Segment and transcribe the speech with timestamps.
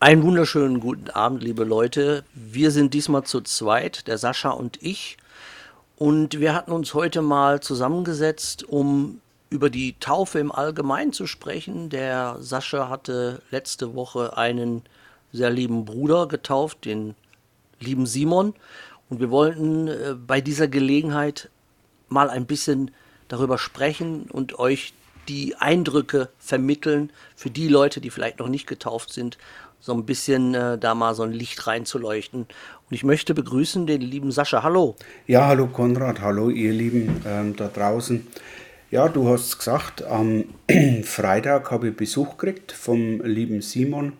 [0.00, 2.22] Einen wunderschönen guten Abend, liebe Leute.
[2.32, 5.16] Wir sind diesmal zu zweit, der Sascha und ich.
[5.96, 9.20] Und wir hatten uns heute mal zusammengesetzt, um
[9.50, 11.90] über die Taufe im Allgemeinen zu sprechen.
[11.90, 14.82] Der Sascha hatte letzte Woche einen
[15.32, 17.16] sehr lieben Bruder getauft, den
[17.80, 18.54] lieben Simon.
[19.10, 21.50] Und wir wollten äh, bei dieser Gelegenheit
[22.08, 22.92] mal ein bisschen
[23.26, 24.94] darüber sprechen und euch
[25.28, 29.38] die Eindrücke vermitteln für die Leute, die vielleicht noch nicht getauft sind,
[29.80, 32.40] so ein bisschen äh, da mal so ein Licht reinzuleuchten.
[32.40, 34.62] Und ich möchte begrüßen den lieben Sascha.
[34.62, 34.96] Hallo.
[35.26, 38.26] Ja, hallo Konrad, hallo ihr Lieben ähm, da draußen.
[38.90, 40.44] Ja, du hast gesagt, am
[41.02, 44.14] Freitag habe ich Besuch gekriegt vom lieben Simon.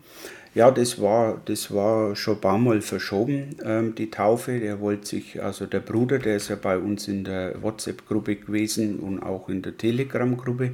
[0.54, 4.58] Ja, das war, das war schon ein paar Mal verschoben, ähm, die Taufe.
[4.60, 8.98] Der wollte sich, also der Bruder, der ist ja bei uns in der WhatsApp-Gruppe gewesen
[8.98, 10.72] und auch in der Telegram-Gruppe.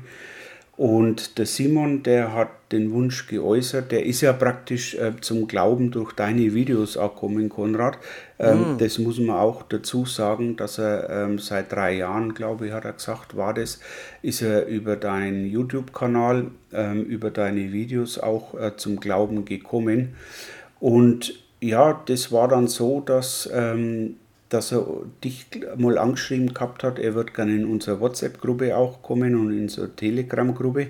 [0.77, 5.93] Und der Simon, der hat den Wunsch geäußert, der ist ja praktisch äh, zum Glauben
[5.93, 7.99] durch deine Videos auch gekommen, Konrad.
[8.41, 8.79] Ähm, mm.
[8.79, 12.85] Das muss man auch dazu sagen, dass er ähm, seit drei Jahren, glaube ich, hat
[12.85, 13.79] er gesagt, war das,
[14.23, 20.15] ist er über deinen YouTube-Kanal, ähm, über deine Videos auch äh, zum Glauben gekommen.
[20.81, 24.17] Und ja, das war dann so, dass ähm,
[24.55, 24.87] dass er
[25.25, 29.63] dich mal angeschrieben gehabt hat, er wird gerne in unsere WhatsApp-Gruppe auch kommen und in
[29.63, 30.87] unsere Telegram-Gruppe,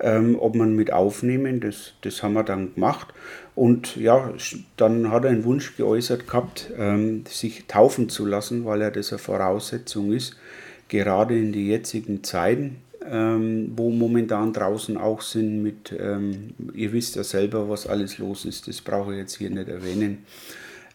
[0.00, 1.60] ähm, ob man mit aufnehmen.
[1.60, 3.08] Das, das haben wir dann gemacht.
[3.54, 4.30] Und ja,
[4.76, 9.10] dann hat er einen Wunsch geäußert gehabt, ähm, sich taufen zu lassen, weil er das
[9.10, 10.36] eine Voraussetzung ist,
[10.88, 12.76] gerade in die jetzigen Zeiten,
[13.10, 18.44] ähm, wo momentan draußen auch sind mit, ähm, ihr wisst ja selber, was alles los
[18.44, 20.26] ist, das brauche ich jetzt hier nicht erwähnen.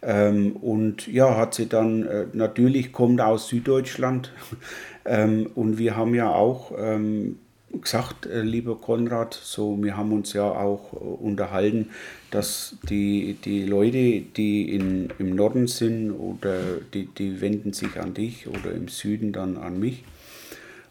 [0.04, 4.32] Ähm, und ja, hat sie dann, äh, natürlich kommt aus Süddeutschland.
[5.04, 7.38] ähm, und wir haben ja auch ähm,
[7.80, 11.90] gesagt, äh, lieber Konrad, so, wir haben uns ja auch äh, unterhalten,
[12.30, 16.58] dass die, die Leute, die in, im Norden sind, oder
[16.92, 20.04] die, die wenden sich an dich oder im Süden dann an mich.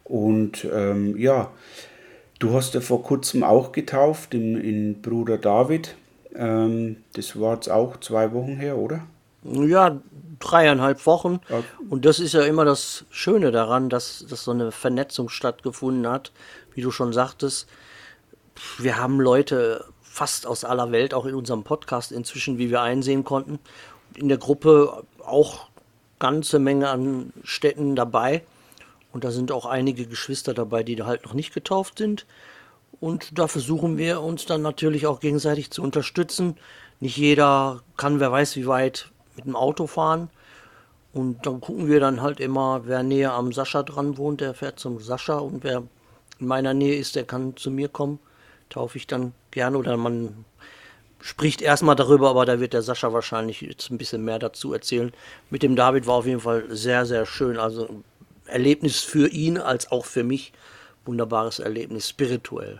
[0.03, 1.51] Und ähm, ja,
[2.40, 5.95] du hast ja vor kurzem auch getauft in, in Bruder David.
[6.35, 9.05] Ähm, das war jetzt auch zwei Wochen her, oder?
[9.44, 9.99] Ja,
[10.39, 11.39] dreieinhalb Wochen.
[11.49, 11.63] Okay.
[11.89, 16.31] Und das ist ja immer das Schöne daran, dass, dass so eine Vernetzung stattgefunden hat.
[16.73, 17.67] Wie du schon sagtest,
[18.77, 23.23] wir haben Leute fast aus aller Welt, auch in unserem Podcast inzwischen, wie wir einsehen
[23.23, 23.59] konnten.
[24.15, 25.67] In der Gruppe auch
[26.19, 28.44] ganze Menge an Städten dabei.
[29.11, 32.25] Und da sind auch einige Geschwister dabei, die da halt noch nicht getauft sind.
[33.03, 36.56] Und da versuchen wir uns dann natürlich auch gegenseitig zu unterstützen.
[37.02, 40.30] Nicht jeder kann, wer weiß wie weit, mit dem Auto fahren.
[41.12, 44.80] Und dann gucken wir dann halt immer, wer näher am Sascha dran wohnt, der fährt
[44.80, 45.40] zum Sascha.
[45.40, 45.84] Und wer
[46.40, 48.19] in meiner Nähe ist, der kann zu mir kommen.
[48.69, 49.78] Taufe ich dann gerne.
[49.78, 50.46] Oder man
[51.19, 55.12] spricht erstmal darüber, aber da wird der Sascha wahrscheinlich jetzt ein bisschen mehr dazu erzählen.
[55.50, 57.59] Mit dem David war auf jeden Fall sehr, sehr schön.
[57.59, 58.02] Also
[58.46, 60.53] Erlebnis für ihn als auch für mich.
[61.03, 62.80] Wunderbares Erlebnis, spirituell.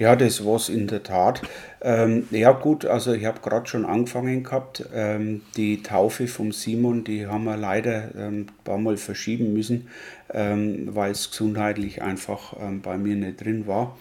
[0.00, 1.42] Ja, das war in der Tat.
[1.82, 4.82] Ähm, ja gut, also ich habe gerade schon angefangen gehabt.
[4.94, 9.88] Ähm, die Taufe vom Simon, die haben wir leider ähm, ein paar Mal verschieben müssen,
[10.32, 13.98] ähm, weil es gesundheitlich einfach ähm, bei mir nicht drin war.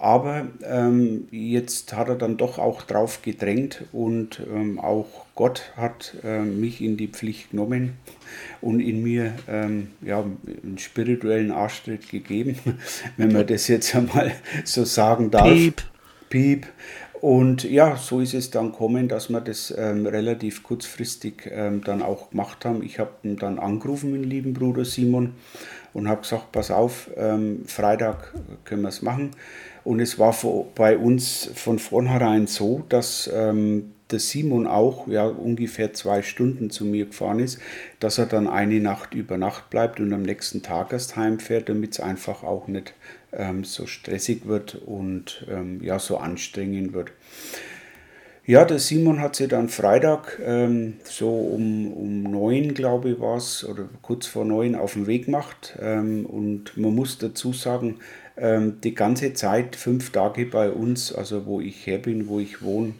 [0.00, 6.14] Aber ähm, jetzt hat er dann doch auch drauf gedrängt und ähm, auch Gott hat
[6.22, 7.94] äh, mich in die Pflicht genommen
[8.60, 10.24] und in mir ähm, ja,
[10.62, 12.56] einen spirituellen Arschtritt gegeben,
[13.16, 14.32] wenn man das jetzt einmal
[14.64, 15.48] so sagen darf.
[15.48, 15.82] Piep.
[16.28, 16.66] Piep.
[17.20, 22.00] Und ja, so ist es dann gekommen, dass wir das ähm, relativ kurzfristig ähm, dann
[22.00, 22.84] auch gemacht haben.
[22.84, 25.34] Ich habe ihn dann angerufen, meinen lieben Bruder Simon,
[25.92, 28.34] und habe gesagt, pass auf, ähm, Freitag
[28.64, 29.32] können wir es machen.
[29.88, 30.36] Und es war
[30.74, 36.84] bei uns von vornherein so, dass ähm, der Simon auch ja, ungefähr zwei Stunden zu
[36.84, 37.58] mir gefahren ist,
[37.98, 41.92] dass er dann eine Nacht über Nacht bleibt und am nächsten Tag erst heimfährt, damit
[41.92, 42.92] es einfach auch nicht
[43.32, 47.10] ähm, so stressig wird und ähm, ja, so anstrengend wird.
[48.44, 53.36] Ja, der Simon hat sich dann Freitag ähm, so um, um neun, glaube ich, war
[53.36, 55.76] es, oder kurz vor neun auf den Weg gemacht.
[55.80, 58.00] Ähm, und man muss dazu sagen,
[58.40, 62.94] die ganze Zeit, fünf Tage bei uns, also wo ich her bin, wo ich wohne,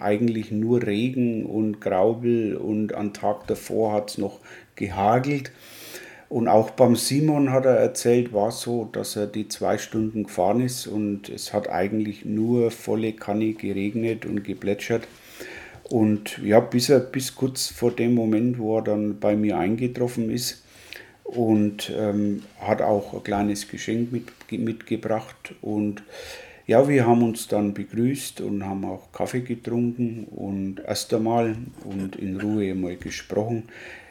[0.00, 4.40] eigentlich nur Regen und Graubel und am Tag davor hat es noch
[4.76, 5.52] gehagelt.
[6.30, 10.60] Und auch beim Simon hat er erzählt, war so, dass er die zwei Stunden gefahren
[10.60, 15.06] ist und es hat eigentlich nur volle Kanne geregnet und geplätschert.
[15.84, 20.30] Und ja, bis er bis kurz vor dem Moment, wo er dann bei mir eingetroffen
[20.30, 20.62] ist
[21.28, 25.54] und ähm, hat auch ein kleines Geschenk mit, mitgebracht.
[25.60, 26.02] Und
[26.66, 32.16] Ja, wir haben uns dann begrüßt und haben auch Kaffee getrunken und erst einmal und
[32.16, 33.64] in Ruhe mal gesprochen.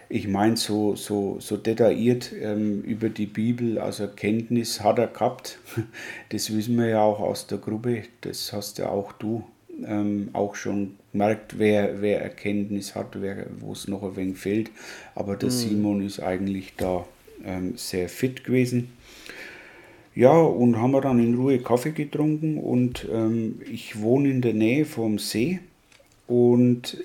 [0.10, 5.60] Ich meine, so, so, so detailliert ähm, über die Bibel, also Kenntnis hat er gehabt.
[6.30, 9.44] Das wissen wir ja auch aus der Gruppe, das hast ja auch du
[9.86, 13.18] ähm, auch schon gemerkt, wer, wer Erkenntnis hat,
[13.60, 14.72] wo es noch ein wenig fehlt.
[15.16, 15.54] Aber der mhm.
[15.54, 17.06] Simon ist eigentlich da
[17.44, 18.90] ähm, sehr fit gewesen.
[20.16, 24.56] Ja, und haben wir dann in Ruhe Kaffee getrunken und ähm, ich wohne in der
[24.56, 25.60] Nähe vom See
[26.26, 26.98] und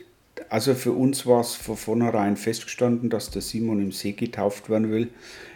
[0.48, 4.90] also für uns war es von vornherein festgestanden, dass der Simon im See getauft werden
[4.90, 5.08] will,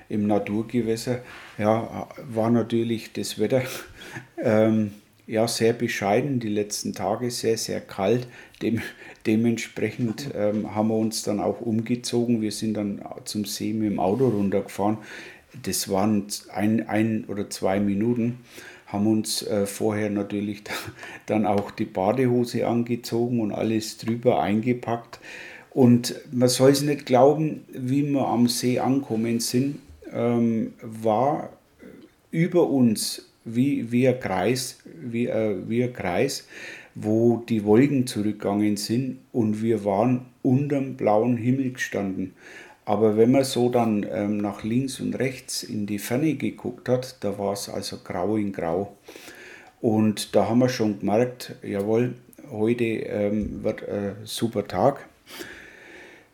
[0.09, 1.23] im Naturgewässer.
[1.59, 3.63] Ja, war natürlich das Wetter
[4.43, 4.93] ähm,
[5.27, 8.27] ja, sehr bescheiden, die letzten Tage sehr, sehr kalt.
[8.63, 8.81] Dem,
[9.27, 12.41] dementsprechend ähm, haben wir uns dann auch umgezogen.
[12.41, 14.99] Wir sind dann zum See mit dem Auto runtergefahren
[15.63, 18.39] das waren ein, ein oder zwei Minuten,
[18.87, 20.73] haben uns äh, vorher natürlich da,
[21.27, 25.21] dann auch die Badehose angezogen und alles drüber eingepackt.
[25.71, 29.81] Und man soll es nicht glauben, wie wir am See angekommen sind,
[30.13, 31.51] ähm, war
[32.31, 36.47] über uns wie, wie ein Kreis, wie, äh, wie ein Kreis,
[36.95, 42.35] wo die Wolken zurückgegangen sind und wir waren unterm blauen Himmel gestanden.
[42.85, 47.17] Aber wenn man so dann ähm, nach links und rechts in die Ferne geguckt hat,
[47.21, 48.97] da war es also grau in grau.
[49.81, 52.15] Und da haben wir schon gemerkt, jawohl,
[52.51, 55.09] heute ähm, wird ein super Tag.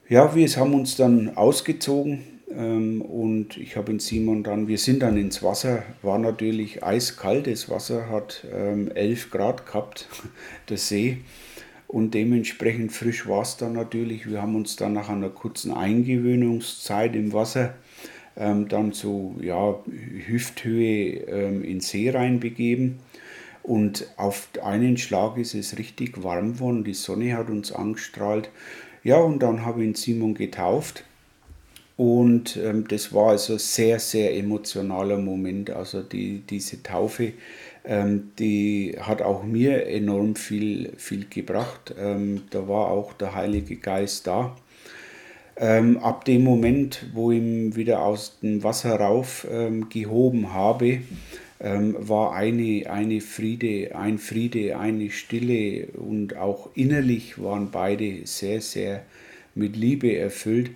[0.09, 5.17] Ja, wir haben uns dann ausgezogen und ich habe in Simon dann, wir sind dann
[5.17, 10.09] ins Wasser, war natürlich eiskaltes Wasser, hat ähm, 11 Grad gehabt,
[10.69, 11.19] der See
[11.93, 14.27] und dementsprechend frisch war es dann natürlich.
[14.27, 17.75] Wir haben uns dann nach einer kurzen Eingewöhnungszeit im Wasser
[18.35, 19.79] ähm, dann so ja,
[20.27, 23.01] Hüfthöhe ähm, in See reinbegeben.
[23.63, 28.49] Und auf einen Schlag ist es richtig warm geworden, die Sonne hat uns angestrahlt.
[29.05, 31.05] Ja, und dann habe ich Simon getauft.
[31.97, 35.71] Und ähm, das war also sehr, sehr emotionaler Moment.
[35.71, 37.33] Also die, diese Taufe
[37.85, 41.95] ähm, die hat auch mir enorm viel, viel gebracht.
[41.99, 44.57] Ähm, da war auch der Heilige Geist da.
[45.57, 51.01] Ähm, ab dem Moment, wo ich ihn wieder aus dem Wasser rauf ähm, gehoben habe,
[51.61, 58.61] ähm, war eine, eine Friede, ein Friede, eine Stille und auch innerlich waren beide sehr,
[58.61, 59.03] sehr
[59.55, 60.71] mit Liebe erfüllt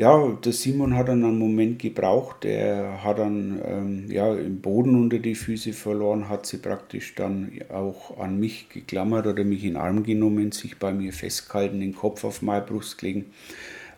[0.00, 2.46] ja, der Simon hat dann einen Moment gebraucht.
[2.46, 7.52] Er hat dann ähm, ja, im Boden unter die Füße verloren, hat sie praktisch dann
[7.68, 11.94] auch an mich geklammert oder mich in den Arm genommen, sich bei mir festgehalten, den
[11.94, 13.26] Kopf auf meine Brust gelegen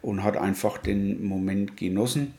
[0.02, 2.34] und hat einfach den Moment genossen.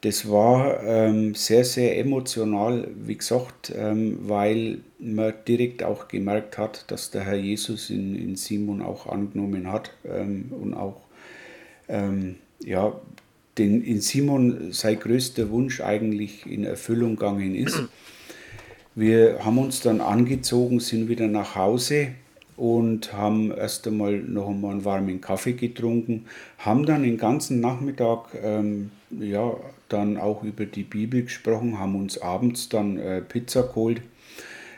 [0.00, 6.90] Das war ähm, sehr, sehr emotional, wie gesagt, ähm, weil man direkt auch gemerkt hat,
[6.90, 11.02] dass der Herr Jesus in, in Simon auch angenommen hat ähm, und auch
[11.88, 12.92] ähm, ja,
[13.58, 17.82] den in Simon sein größter Wunsch eigentlich in Erfüllung gegangen ist.
[18.94, 22.08] Wir haben uns dann angezogen, sind wieder nach Hause
[22.56, 26.26] und haben erst einmal noch einmal einen warmen Kaffee getrunken,
[26.58, 29.56] haben dann den ganzen Nachmittag ähm, ja,
[29.88, 34.02] dann auch über die Bibel gesprochen, haben uns abends dann äh, Pizza geholt.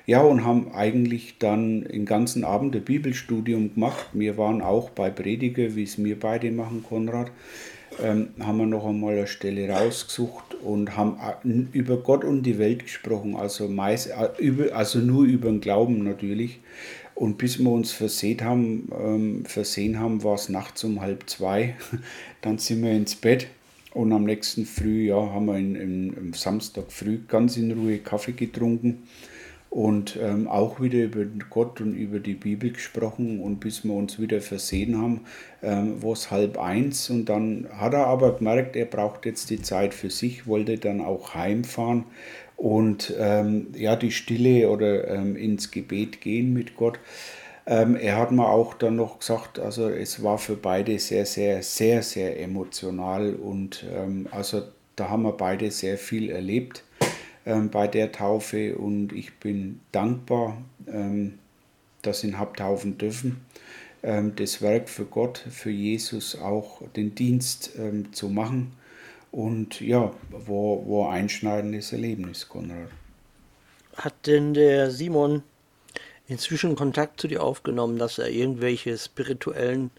[0.07, 4.07] Ja, und haben eigentlich dann den ganzen Abend ein Bibelstudium gemacht.
[4.13, 7.31] Wir waren auch bei Prediger, wie es wir beide machen, Konrad
[8.03, 12.59] ähm, haben wir noch einmal eine Stelle rausgesucht und haben äh, über Gott und die
[12.59, 16.61] Welt gesprochen, also, meist, äh, also nur über den Glauben natürlich.
[17.15, 21.77] Und bis wir uns versehen haben, ähm, versehen haben, war es nachts um halb zwei.
[22.41, 23.49] Dann sind wir ins Bett
[23.93, 29.03] und am nächsten Früh, ja, haben wir am Samstag früh ganz in Ruhe Kaffee getrunken
[29.71, 34.19] und ähm, auch wieder über Gott und über die Bibel gesprochen und bis wir uns
[34.19, 35.21] wieder versehen haben,
[35.63, 37.09] ähm, war es halb eins.
[37.09, 41.01] Und dann hat er aber gemerkt, er braucht jetzt die Zeit für sich, wollte dann
[41.01, 42.05] auch heimfahren.
[42.57, 46.99] Und ähm, ja, die Stille oder ähm, ins Gebet gehen mit Gott.
[47.65, 51.63] Ähm, er hat mir auch dann noch gesagt, also es war für beide sehr, sehr,
[51.63, 53.35] sehr, sehr emotional.
[53.35, 54.63] Und ähm, also
[54.97, 56.83] da haben wir beide sehr viel erlebt
[57.51, 61.39] ähm, bei der Taufe und ich bin dankbar, ähm,
[62.03, 63.45] dass ich ihn habe taufen dürfen.
[64.03, 68.73] Ähm, das Werk für Gott, für Jesus auch den Dienst ähm, zu machen
[69.33, 72.89] und ja, war, war ein einschneidendes Erlebnis, Konrad.
[73.97, 75.43] Hat denn der Simon
[76.29, 79.91] inzwischen Kontakt zu dir aufgenommen, dass er irgendwelche spirituellen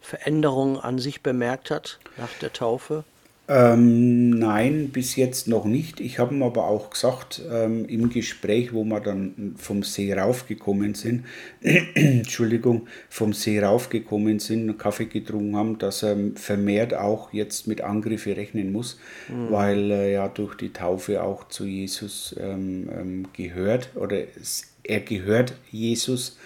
[0.00, 3.04] Veränderungen an sich bemerkt hat nach der Taufe?
[3.50, 6.00] Ähm, nein, bis jetzt noch nicht.
[6.00, 10.94] Ich habe ihm aber auch gesagt, ähm, im Gespräch, wo wir dann vom See raufgekommen
[10.94, 11.24] sind,
[11.62, 18.36] Entschuldigung, vom See raufgekommen sind, Kaffee getrunken haben, dass er vermehrt auch jetzt mit Angriffe
[18.36, 19.50] rechnen muss, mhm.
[19.50, 24.18] weil er ja durch die Taufe auch zu Jesus ähm, ähm gehört oder
[24.82, 26.36] er gehört Jesus.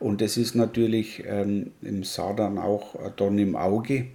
[0.00, 4.06] Und das ist natürlich ähm, im Satan auch dann im Auge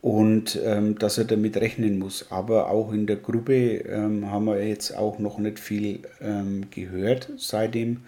[0.00, 2.30] und ähm, dass er damit rechnen muss.
[2.30, 7.30] Aber auch in der Gruppe ähm, haben wir jetzt auch noch nicht viel ähm, gehört
[7.36, 8.02] seitdem.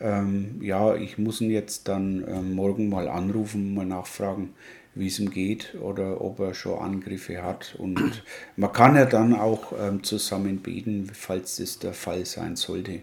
[0.00, 4.54] Ähm, ja, ich muss ihn jetzt dann ähm, morgen mal anrufen, mal nachfragen,
[4.94, 7.74] wie es ihm geht oder ob er schon Angriffe hat.
[7.78, 8.22] Und
[8.56, 13.00] man kann ja dann auch ähm, zusammen beten, falls das der Fall sein sollte.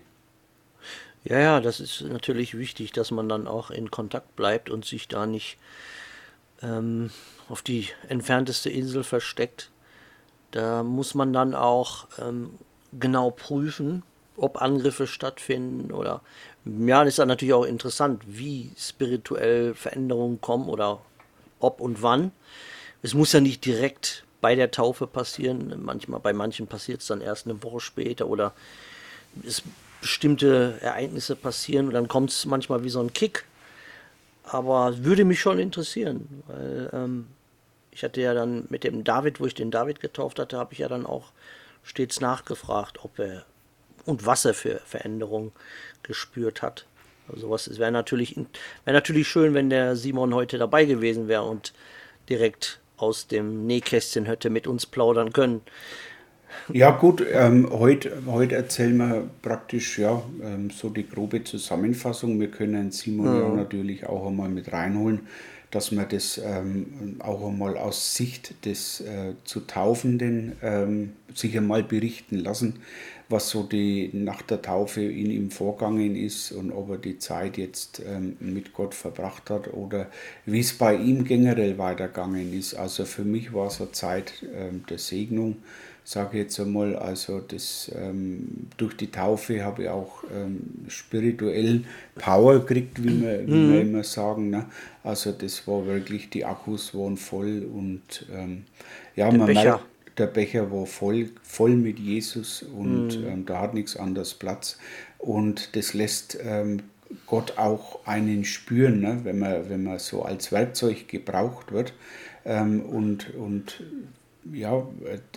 [1.24, 5.08] Ja, ja, das ist natürlich wichtig, dass man dann auch in Kontakt bleibt und sich
[5.08, 5.58] da nicht
[6.62, 7.12] ähm,
[7.50, 9.72] auf die entfernteste Insel versteckt.
[10.52, 12.52] Da muss man dann auch ähm,
[12.94, 14.04] genau prüfen,
[14.38, 16.22] ob Angriffe stattfinden oder
[16.66, 21.02] ja, das ist dann natürlich auch interessant, wie spirituell Veränderungen kommen oder
[21.60, 22.32] ob und wann.
[23.02, 25.74] Es muss ja nicht direkt bei der Taufe passieren.
[25.84, 28.54] Manchmal, bei manchen passiert es dann erst eine Woche später oder
[29.46, 29.62] es
[30.02, 33.46] bestimmte Ereignisse passieren und dann kommt es manchmal wie so ein Kick.
[34.48, 37.28] Aber würde mich schon interessieren, weil ähm,
[37.92, 40.80] ich hatte ja dann mit dem David, wo ich den David getauft hatte, habe ich
[40.80, 41.32] ja dann auch
[41.84, 43.46] stets nachgefragt, ob er
[44.06, 45.52] und was er für Veränderungen
[46.04, 46.86] gespürt hat.
[47.28, 48.48] Also was wäre natürlich wäre
[48.86, 51.74] natürlich schön, wenn der Simon heute dabei gewesen wäre und
[52.30, 55.62] direkt aus dem Nähkästchen hätte mit uns plaudern können.
[56.74, 62.40] Ja gut, ähm, heute, heute erzählen wir praktisch ja ähm, so die grobe Zusammenfassung.
[62.40, 65.22] Wir können Simon ja, ja natürlich auch einmal mit reinholen
[65.76, 71.84] dass man das ähm, auch einmal aus Sicht des äh, zu Taufenden ähm, sich einmal
[71.84, 72.80] berichten lassen,
[73.30, 77.58] was so die nach der Taufe in ihm vorgegangen ist und ob er die Zeit
[77.58, 80.08] jetzt ähm, mit Gott verbracht hat oder
[80.46, 82.76] wie es bei ihm generell weitergegangen ist.
[82.76, 85.58] Also für mich war es eine Zeit ähm, der Segnung
[86.06, 92.60] sage jetzt einmal, also das, ähm, durch die Taufe habe ich auch ähm, spirituell Power
[92.60, 93.74] gekriegt, wie wir, wie mhm.
[93.74, 94.52] wir immer sagen.
[94.52, 94.66] Ne?
[95.04, 98.66] Also das war wirklich, die Akkus waren voll und ähm,
[99.16, 99.64] ja, der man Becher.
[99.64, 99.86] merkt,
[100.18, 103.28] der Becher war voll, voll mit Jesus und mhm.
[103.28, 104.78] Ähm, da hat nichts anderes Platz.
[105.18, 106.84] Und das lässt ähm,
[107.26, 109.20] Gott auch einen spüren, ne?
[109.24, 111.94] wenn, man, wenn man so als Werkzeug gebraucht wird.
[112.46, 113.84] Ähm, und, und
[114.52, 114.88] ja,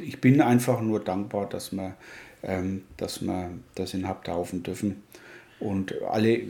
[0.00, 1.94] ich bin einfach nur dankbar, dass wir,
[2.42, 5.02] ähm, dass wir das in Haupthaufen dürfen.
[5.60, 6.40] Und alle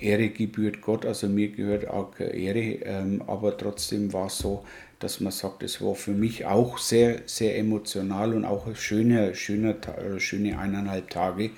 [0.00, 4.64] Ehre gebührt Gott, also mir gehört auch Ehre, ähm, aber trotzdem war es so,
[4.98, 9.76] dass man sagt, es war für mich auch sehr, sehr emotional und auch schöne, schöne,
[10.18, 11.50] schöne eineinhalb Tage,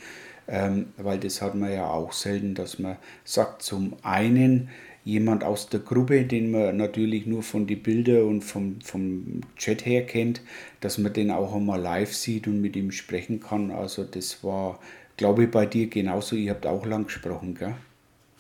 [0.48, 4.68] ähm, weil das hat man ja auch selten, dass man sagt, zum einen,
[5.04, 9.86] jemand aus der Gruppe, den man natürlich nur von den Bildern und vom, vom Chat
[9.86, 10.42] her kennt,
[10.80, 13.70] dass man den auch einmal live sieht und mit ihm sprechen kann.
[13.70, 14.78] Also das war,
[15.16, 16.36] glaube ich, bei dir genauso.
[16.36, 17.74] Ihr habt auch lang gesprochen, gell?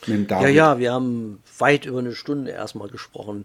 [0.06, 3.44] Ja, ja, wir haben weit über eine Stunde erstmal gesprochen.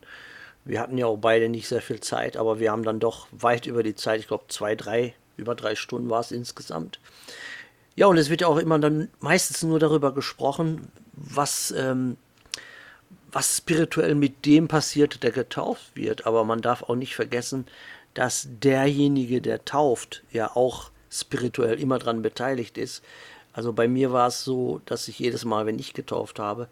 [0.65, 3.67] Wir hatten ja auch beide nicht sehr viel Zeit, aber wir haben dann doch weit
[3.67, 6.99] über die Zeit, ich glaube zwei, drei, über drei Stunden war es insgesamt.
[7.95, 12.17] Ja, und es wird ja auch immer dann meistens nur darüber gesprochen, was ähm,
[13.35, 16.25] was spirituell mit dem passiert, der getauft wird.
[16.25, 17.67] Aber man darf auch nicht vergessen,
[18.13, 23.03] dass derjenige, der tauft, ja auch spirituell immer daran beteiligt ist.
[23.51, 26.69] Also bei mir war es so, dass ich jedes Mal, wenn ich getauft habe,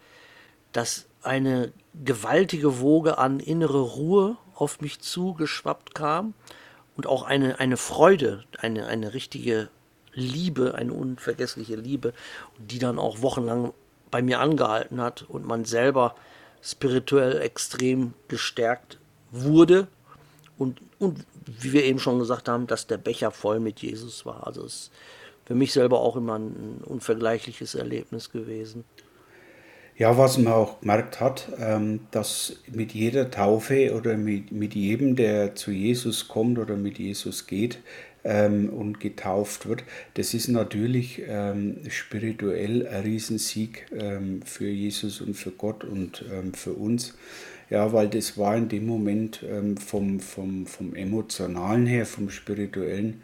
[0.71, 1.71] dass eine
[2.03, 6.33] gewaltige Woge an innere Ruhe auf mich zugeschwappt kam
[6.95, 9.69] und auch eine, eine Freude, eine, eine richtige
[10.13, 12.13] Liebe, eine unvergessliche Liebe,
[12.57, 13.73] die dann auch wochenlang
[14.11, 16.15] bei mir angehalten hat und man selber
[16.61, 18.99] spirituell extrem gestärkt
[19.31, 19.87] wurde
[20.57, 24.45] und, und wie wir eben schon gesagt haben, dass der Becher voll mit Jesus war.
[24.45, 24.91] Also es ist
[25.45, 28.85] für mich selber auch immer ein unvergleichliches Erlebnis gewesen.
[29.95, 35.15] Ja, was man auch gemerkt hat, ähm, dass mit jeder Taufe oder mit, mit jedem,
[35.15, 37.77] der zu Jesus kommt oder mit Jesus geht,
[38.23, 39.83] ähm, und getauft wird.
[40.15, 43.85] Das ist natürlich ähm, spirituell ein Riesensieg
[44.45, 46.23] für Jesus und für Gott und
[46.53, 47.13] für uns.
[47.69, 49.45] Ja, weil das war in dem Moment
[49.85, 53.21] vom, vom, vom emotionalen her, vom spirituellen,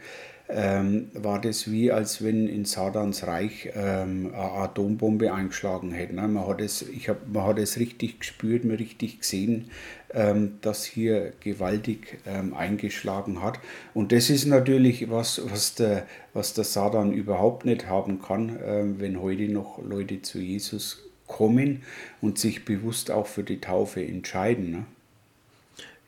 [0.51, 6.15] ähm, war das wie, als wenn in Satans Reich ähm, eine Atombombe eingeschlagen hätte.
[6.15, 6.27] Ne?
[6.27, 9.69] Man, hat es, ich hab, man hat es richtig gespürt, man richtig gesehen,
[10.11, 13.59] ähm, dass hier gewaltig ähm, eingeschlagen hat.
[13.93, 18.99] Und das ist natürlich was, was der, was der Satan überhaupt nicht haben kann, ähm,
[18.99, 21.83] wenn heute noch Leute zu Jesus kommen
[22.21, 24.71] und sich bewusst auch für die Taufe entscheiden.
[24.71, 24.85] Ne?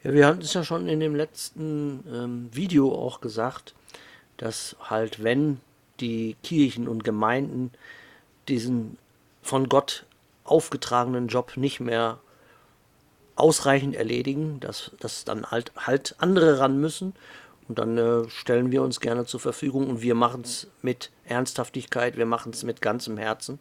[0.04, 3.76] Ja, wir hatten es ja schon in dem letzten ähm, Video auch gesagt,
[4.42, 5.62] dass halt, wenn
[6.00, 7.72] die Kirchen und Gemeinden
[8.48, 8.98] diesen
[9.44, 10.06] von Gott
[10.44, 12.20] aufgetragenen Job nicht mehr
[13.36, 17.14] ausreichend erledigen, dass, dass dann halt, halt andere ran müssen.
[17.68, 22.18] Und dann äh, stellen wir uns gerne zur Verfügung und wir machen es mit Ernsthaftigkeit,
[22.18, 23.60] wir machen es mit ganzem Herzen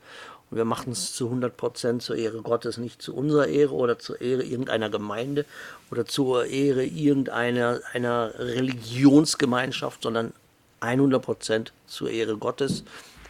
[0.50, 3.98] und wir machen es zu 100 Prozent zur Ehre Gottes, nicht zu unserer Ehre oder
[3.98, 5.44] zur Ehre irgendeiner Gemeinde
[5.90, 10.32] oder zur Ehre irgendeiner einer Religionsgemeinschaft, sondern
[10.80, 12.84] 100 Prozent zur Ehre Gottes.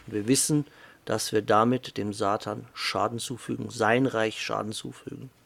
[0.07, 0.65] Wir wissen,
[1.05, 5.31] dass wir damit dem Satan Schaden zufügen, sein Reich Schaden zufügen.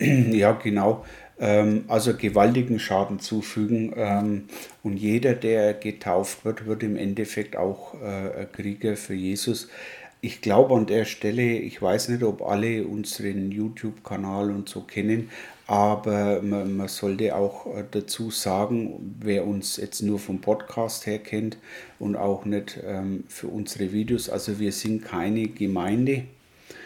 [0.00, 1.04] Ja, genau.
[1.40, 3.92] Ähm, also gewaltigen Schaden zufügen.
[3.96, 4.44] Ähm,
[4.84, 9.68] und jeder, der getauft wird, wird im Endeffekt auch äh, Krieger für Jesus
[10.20, 15.30] ich glaube an der Stelle, ich weiß nicht, ob alle unseren YouTube-Kanal und so kennen,
[15.66, 21.18] aber man, man, sollte auch äh, dazu sagen, wer uns jetzt nur vom Podcast her
[21.18, 21.58] kennt
[21.98, 26.24] und auch nicht ähm, für unsere Videos, also wir sind keine Gemeinde,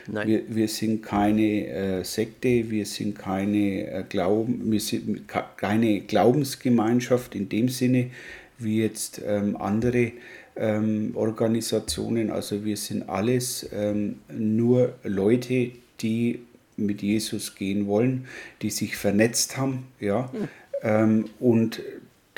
[0.09, 0.27] Nein.
[0.27, 7.35] Wir, wir sind keine äh, Sekte, wir sind keine, äh, Glauben, wir sind keine Glaubensgemeinschaft
[7.35, 8.11] in dem Sinne,
[8.59, 10.13] wie jetzt ähm, andere
[10.57, 12.31] ähm, Organisationen.
[12.31, 16.41] Also wir sind alles ähm, nur Leute, die
[16.77, 18.27] mit Jesus gehen wollen,
[18.63, 20.49] die sich vernetzt haben, ja, mhm.
[20.83, 21.83] ähm, und,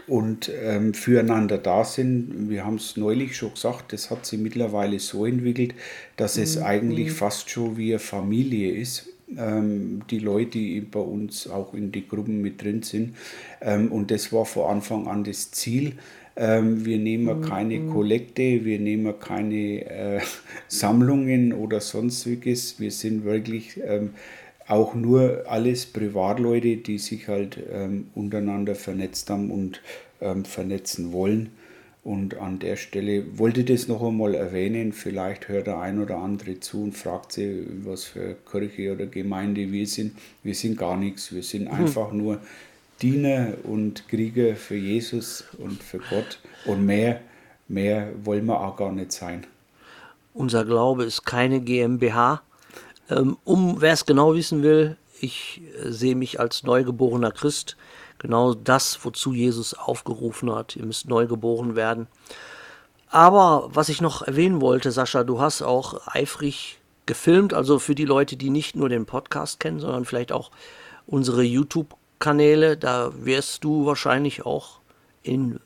[0.07, 2.51] und ähm, füreinander da sind.
[2.51, 5.75] Wir haben es neulich schon gesagt, das hat sich mittlerweile so entwickelt,
[6.17, 6.43] dass mhm.
[6.43, 7.15] es eigentlich mhm.
[7.15, 9.09] fast schon wie eine Familie ist.
[9.39, 13.17] Ähm, die Leute, die bei uns auch in die Gruppen mit drin sind.
[13.61, 15.95] Ähm, und das war von Anfang an das Ziel,
[16.37, 17.45] ähm, wir nehmen mhm.
[17.45, 20.21] keine Kollekte, wir nehmen keine äh,
[20.69, 22.81] Sammlungen oder sonstiges.
[22.81, 23.81] Wir sind wirklich
[24.67, 27.59] auch nur alles Privatleute, die sich halt
[28.15, 29.83] untereinander vernetzt haben und
[30.45, 31.51] vernetzen wollen.
[32.05, 34.93] Und an der Stelle wollte ich das noch einmal erwähnen.
[34.93, 39.73] Vielleicht hört der ein oder andere zu und fragt sich, was für Kirche oder Gemeinde
[39.73, 40.15] wir sind.
[40.43, 41.33] Wir sind gar nichts.
[41.33, 41.71] Wir sind mhm.
[41.71, 42.41] einfach nur
[43.01, 46.41] Diener und Krieger für Jesus und für Gott.
[46.67, 47.23] Und mehr,
[47.69, 49.47] mehr wollen wir auch gar nicht sein.
[50.35, 52.43] Unser Glaube ist keine GmbH.
[53.09, 57.79] Ähm, um wer es genau wissen will, ich äh, sehe mich als neugeborener Christ.
[58.19, 60.77] Genau das, wozu Jesus aufgerufen hat.
[60.77, 62.07] Ihr müsst neugeboren werden.
[63.09, 68.07] Aber was ich noch erwähnen wollte, Sascha, du hast auch eifrig gefilmt, also für die
[68.07, 70.51] Leute, die nicht nur den Podcast kennen, sondern vielleicht auch
[71.07, 74.81] unsere YouTube Kanäle, da wirst du wahrscheinlich auch
[75.23, 75.61] in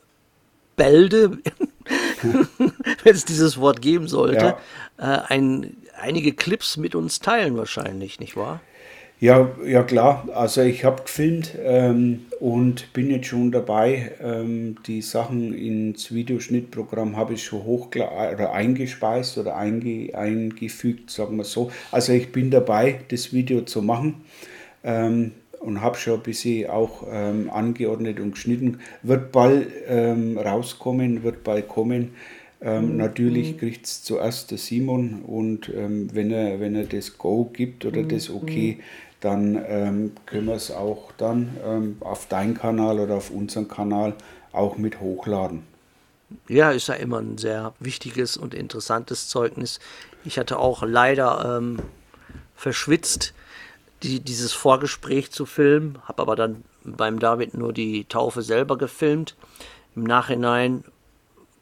[0.75, 1.39] Bälde,
[2.21, 4.57] wenn es dieses Wort geben sollte,
[4.97, 5.15] ja.
[5.15, 8.61] äh, ein, einige Clips mit uns teilen wahrscheinlich, nicht wahr?
[9.19, 10.29] Ja, ja klar.
[10.33, 14.13] Also ich habe gefilmt ähm, und bin jetzt schon dabei.
[14.23, 21.35] Ähm, die Sachen ins Videoschnittprogramm habe ich schon hoch oder eingespeist oder einge eingefügt, sagen
[21.35, 21.69] wir so.
[21.91, 24.21] Also ich bin dabei, das Video zu machen.
[24.83, 28.79] Ähm, und habe schon ein bisschen auch ähm, angeordnet und geschnitten.
[29.03, 32.11] Wird bald ähm, rauskommen, wird bald kommen.
[32.61, 32.97] Ähm, mhm.
[32.97, 33.57] Natürlich mhm.
[33.57, 38.01] kriegt es zuerst der Simon und ähm, wenn, er, wenn er das Go gibt oder
[38.01, 38.09] mhm.
[38.09, 38.83] das Okay, mhm.
[39.21, 44.13] Dann ähm, können wir es auch dann ähm, auf deinen Kanal oder auf unseren Kanal
[44.51, 45.63] auch mit hochladen.
[46.47, 49.79] Ja, ist ja immer ein sehr wichtiges und interessantes Zeugnis.
[50.23, 51.61] Ich hatte auch leider
[52.55, 53.33] verschwitzt
[54.03, 59.35] die, dieses Vorgespräch zu filmen, habe aber dann beim David nur die Taufe selber gefilmt.
[59.95, 60.83] Im Nachhinein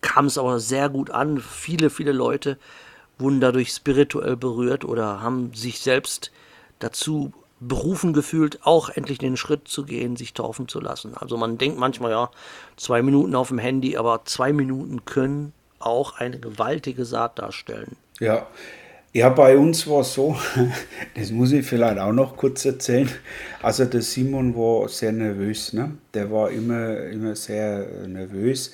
[0.01, 1.39] kam es aber sehr gut an.
[1.39, 2.57] Viele, viele Leute
[3.17, 6.31] wurden dadurch spirituell berührt oder haben sich selbst
[6.79, 11.15] dazu berufen gefühlt, auch endlich den Schritt zu gehen, sich taufen zu lassen.
[11.15, 12.29] Also man denkt manchmal, ja,
[12.75, 17.95] zwei Minuten auf dem Handy, aber zwei Minuten können auch eine gewaltige Saat darstellen.
[18.19, 18.47] Ja,
[19.13, 20.37] ja, bei uns war es so,
[21.15, 23.09] das muss ich vielleicht auch noch kurz erzählen.
[23.61, 25.93] Also der Simon war sehr nervös, ne?
[26.13, 28.71] der war immer, immer sehr nervös.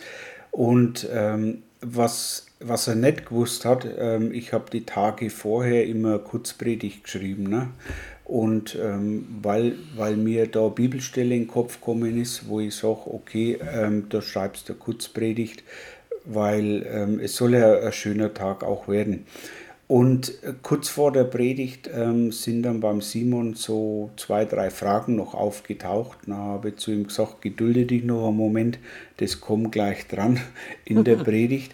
[0.52, 6.20] Und ähm, was, was er nicht gewusst hat, ähm, ich habe die Tage vorher immer
[6.20, 7.44] Kurzpredigt geschrieben.
[7.44, 7.70] Ne?
[8.26, 13.02] Und ähm, weil, weil mir da Bibelstelle in den Kopf gekommen ist, wo ich sage,
[13.08, 15.64] okay, ähm, da schreibst du Kurzpredigt,
[16.26, 19.26] weil ähm, es soll ja ein schöner Tag auch werden.
[19.88, 25.16] Und äh, kurz vor der Predigt ähm, sind dann beim Simon so zwei, drei Fragen
[25.18, 26.20] noch aufgetaucht.
[26.26, 28.80] Da habe ich zu ihm gesagt, gedulde dich noch einen Moment,
[29.18, 30.40] das kommt gleich dran
[30.86, 31.74] in der Predigt.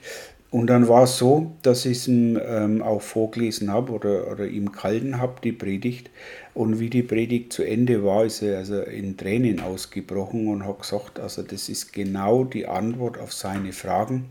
[0.51, 4.47] Und dann war es so, dass ich es ihm ähm, auch vorgelesen habe oder, oder
[4.47, 6.09] ihm gehalten habe, die Predigt.
[6.55, 10.79] Und wie die Predigt zu Ende war, ist er also in Tränen ausgebrochen und hat
[10.79, 14.25] gesagt, also das ist genau die Antwort auf seine Fragen.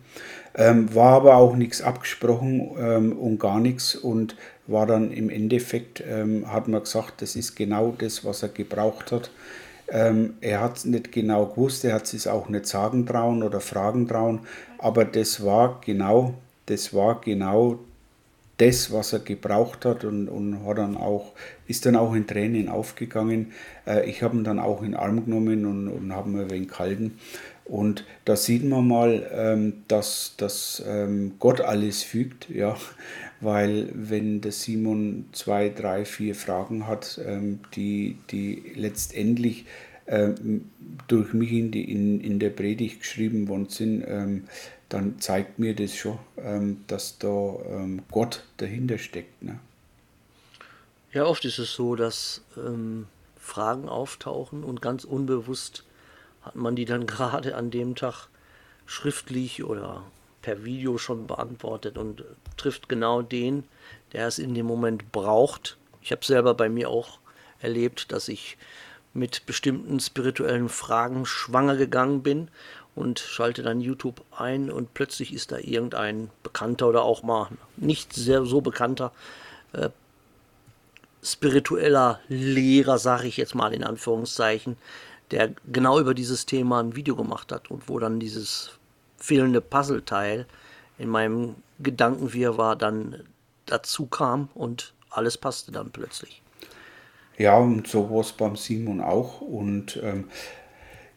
[0.57, 4.35] Ähm, war aber auch nichts abgesprochen ähm, und gar nichts und
[4.67, 9.13] war dann im Endeffekt, ähm, hat man gesagt, das ist genau das, was er gebraucht
[9.13, 9.31] hat.
[9.91, 13.61] Ähm, er hat es nicht genau gewusst, er hat es auch nicht sagen trauen oder
[13.61, 14.41] fragen trauen,
[14.79, 16.35] aber das war genau,
[16.67, 17.79] das war genau
[18.59, 21.33] das, was er gebraucht hat und, und hat dann auch,
[21.67, 23.53] ist dann auch in Tränen aufgegangen.
[23.87, 26.51] Äh, ich habe ihn dann auch in den Arm genommen und, und habe ihn ein
[26.51, 27.19] wenig gehalten.
[27.64, 32.77] Und da sieht man mal, ähm, dass, dass ähm, Gott alles fügt, ja,
[33.41, 39.67] weil wenn der Simon zwei, drei, vier Fragen hat, ähm, die, die letztendlich
[41.07, 44.47] durch mich in, die, in, in der Predigt geschrieben worden sind,
[44.88, 46.18] dann zeigt mir das schon,
[46.87, 47.57] dass da
[48.11, 49.42] Gott dahinter steckt.
[49.42, 49.61] Ne?
[51.12, 53.07] Ja, oft ist es so, dass ähm,
[53.38, 55.85] Fragen auftauchen und ganz unbewusst
[56.42, 58.29] hat man die dann gerade an dem Tag
[58.87, 60.05] schriftlich oder
[60.42, 62.25] per Video schon beantwortet und
[62.57, 63.64] trifft genau den,
[64.12, 65.77] der es in dem Moment braucht.
[66.03, 67.18] Ich habe selber bei mir auch
[67.61, 68.57] erlebt, dass ich
[69.19, 72.49] mit bestimmten spirituellen Fragen schwanger gegangen bin
[72.95, 78.13] und schalte dann YouTube ein und plötzlich ist da irgendein bekannter oder auch mal nicht
[78.13, 79.13] sehr so bekannter
[79.73, 79.91] äh,
[81.23, 84.77] spiritueller Lehrer, sage ich jetzt mal in Anführungszeichen,
[85.31, 88.71] der genau über dieses Thema ein Video gemacht hat und wo dann dieses
[89.17, 90.47] fehlende Puzzleteil
[90.97, 93.25] in meinem Gedankenwirrwarr dann
[93.67, 96.43] dazu kam und alles passte dann plötzlich.
[97.38, 99.40] Ja, und so war es beim Simon auch.
[99.40, 100.24] Und ähm,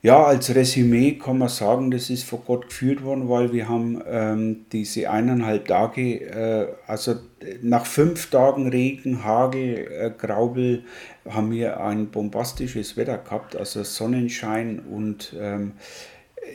[0.04, 4.02] ja, als Resümee kann man sagen, das ist vor Gott geführt worden, weil wir haben
[4.08, 7.16] ähm, diese eineinhalb Tage, äh, also
[7.62, 10.86] nach fünf Tagen Regen, Hagel, äh, Graubel,
[11.30, 15.74] haben wir ein bombastisches Wetter gehabt, also Sonnenschein und ähm,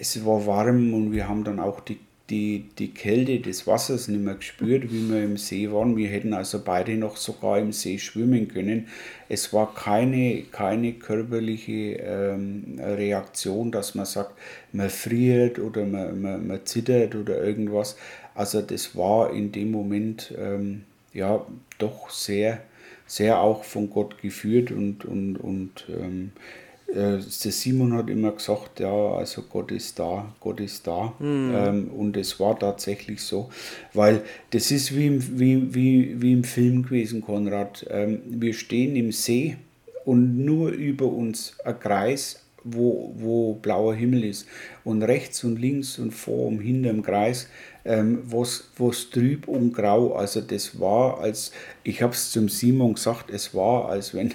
[0.01, 2.01] es war warm und wir haben dann auch die
[2.31, 5.97] die, die Kälte des Wassers nicht mehr gespürt, wie wir im See waren.
[5.97, 8.89] Wir hätten also beide noch sogar im See schwimmen können.
[9.29, 14.33] Es war keine, keine körperliche ähm, Reaktion, dass man sagt,
[14.73, 17.97] man friert oder man, man, man zittert oder irgendwas.
[18.35, 21.47] Also das war in dem Moment ähm, ja
[21.79, 22.61] doch sehr,
[23.07, 28.81] sehr auch von Gott geführt und, und, und ähm, äh, der Simon hat immer gesagt,
[28.81, 31.13] ja, also Gott ist da, Gott ist da.
[31.19, 31.53] Mhm.
[31.55, 33.51] Ähm, und es war tatsächlich so,
[33.93, 37.87] weil das ist wie im, wie, wie, wie im Film gewesen, Konrad.
[37.91, 39.57] Ähm, wir stehen im See
[40.05, 44.47] und nur über uns ein Kreis, wo, wo blauer Himmel ist.
[44.85, 47.49] Und rechts und links und vor und hinter dem Kreis
[47.87, 50.15] ähm, was, was trüb und grau.
[50.15, 51.53] Also das war, als
[51.85, 54.35] ich habe es zum Simon gesagt, es war, als wenn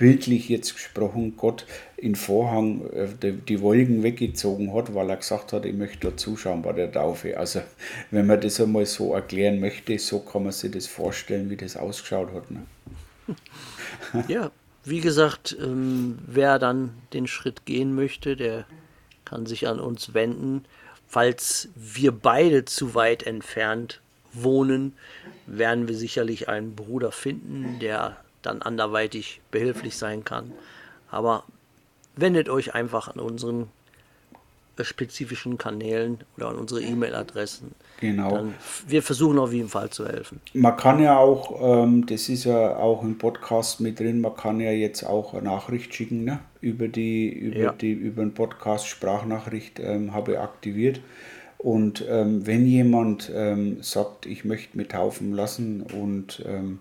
[0.00, 1.66] bildlich jetzt gesprochen Gott
[1.98, 6.62] in Vorhang äh, die Wolken weggezogen hat, weil er gesagt hat, ich möchte da zuschauen
[6.62, 7.36] bei der Taufe.
[7.36, 7.60] Also
[8.10, 11.76] wenn man das einmal so erklären möchte, so kann man sich das vorstellen, wie das
[11.76, 12.50] ausgeschaut hat.
[12.50, 12.66] Ne?
[14.26, 14.50] Ja,
[14.84, 18.64] wie gesagt, ähm, wer dann den Schritt gehen möchte, der
[19.26, 20.64] kann sich an uns wenden.
[21.06, 24.00] Falls wir beide zu weit entfernt
[24.32, 24.94] wohnen,
[25.46, 30.52] werden wir sicherlich einen Bruder finden, der dann anderweitig behilflich sein kann.
[31.10, 31.44] Aber
[32.16, 33.68] wendet euch einfach an unseren
[34.76, 37.72] äh, spezifischen Kanälen oder an unsere E-Mail-Adressen.
[38.00, 38.30] Genau.
[38.30, 38.54] Dann,
[38.86, 40.40] wir versuchen auf jeden Fall zu helfen.
[40.54, 44.60] Man kann ja auch, ähm, das ist ja auch im Podcast mit drin, man kann
[44.60, 46.40] ja jetzt auch eine Nachricht schicken, ne?
[46.60, 47.72] Über die, über ja.
[47.72, 51.00] die, über den Podcast Sprachnachricht ähm, habe ich aktiviert.
[51.58, 56.78] Und ähm, wenn jemand ähm, sagt, ich möchte mich taufen lassen und ähm,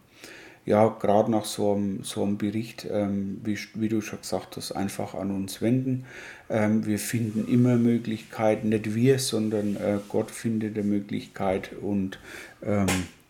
[0.69, 4.71] ja, gerade nach so einem, so einem Bericht, ähm, wie, wie, du schon gesagt hast,
[4.71, 6.05] einfach an uns wenden.
[6.47, 12.19] Ähm, wir finden immer Möglichkeiten, nicht wir, sondern äh, Gott findet eine Möglichkeit und
[12.61, 12.85] ähm,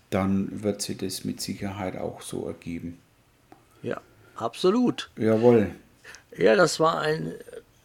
[0.09, 2.99] dann wird sich das mit Sicherheit auch so ergeben.
[3.83, 4.01] Ja,
[4.35, 5.09] absolut.
[5.17, 5.71] Jawohl.
[6.37, 7.35] Ja, das war ein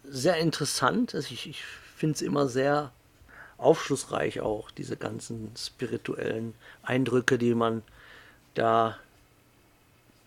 [0.03, 1.13] sehr interessant.
[1.13, 1.63] Ich, ich
[1.95, 2.91] finde es immer sehr
[3.57, 7.83] aufschlussreich auch, diese ganzen spirituellen Eindrücke, die man
[8.53, 8.97] da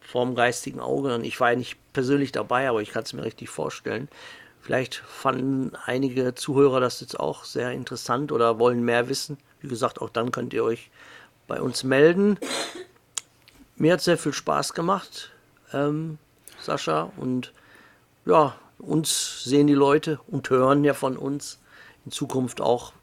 [0.09, 3.25] vorm geistigen Auge, und ich war ja nicht persönlich dabei, aber ich kann es mir
[3.25, 4.09] richtig vorstellen.
[4.63, 9.37] Vielleicht fanden einige Zuhörer das jetzt auch sehr interessant oder wollen mehr wissen.
[9.61, 10.91] Wie gesagt, auch dann könnt ihr euch
[11.47, 12.39] bei uns melden.
[13.77, 15.31] Mir hat sehr viel Spaß gemacht,
[15.75, 16.17] ähm,
[16.59, 17.13] Sascha.
[17.19, 17.53] Und
[18.25, 21.61] ja, uns sehen die Leute und hören ja von uns
[22.07, 22.95] in Zukunft auch,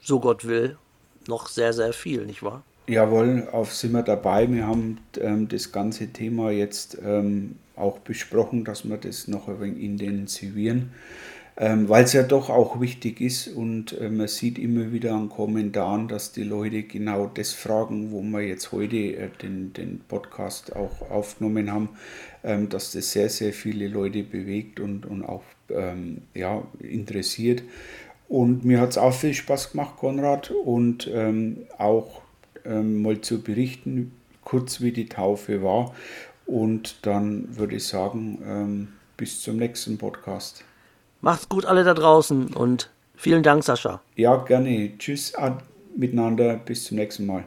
[0.00, 0.78] so Gott will,
[1.26, 2.62] noch sehr, sehr viel, nicht wahr?
[2.86, 4.50] Jawohl, auf sind wir dabei.
[4.50, 9.60] Wir haben ähm, das ganze Thema jetzt ähm, auch besprochen, dass wir das noch ein
[9.60, 10.90] wenig intensivieren
[11.56, 15.28] ähm, weil es ja doch auch wichtig ist und äh, man sieht immer wieder an
[15.28, 20.74] Kommentaren, dass die Leute genau das fragen, wo wir jetzt heute äh, den, den Podcast
[20.74, 21.90] auch aufgenommen haben,
[22.42, 27.62] ähm, dass das sehr, sehr viele Leute bewegt und, und auch ähm, ja, interessiert.
[28.28, 32.23] Und mir hat es auch viel Spaß gemacht, Konrad, und ähm, auch
[32.64, 35.94] ähm, mal zu berichten, kurz wie die Taufe war.
[36.46, 40.64] Und dann würde ich sagen, ähm, bis zum nächsten Podcast.
[41.20, 44.00] Macht's gut alle da draußen und vielen Dank, Sascha.
[44.16, 44.92] Ja, gerne.
[44.98, 45.32] Tschüss
[45.96, 46.56] miteinander.
[46.56, 47.44] Bis zum nächsten Mal.